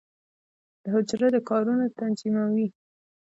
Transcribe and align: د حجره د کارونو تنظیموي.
د 0.81 0.83
حجره 0.93 1.27
د 1.35 1.37
کارونو 1.49 1.85
تنظیموي. 1.99 2.67